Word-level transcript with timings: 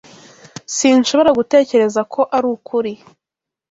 Sinshobora 0.75 1.31
gutekereza 1.39 2.01
ko 2.13 2.21
arukuri. 2.37 2.93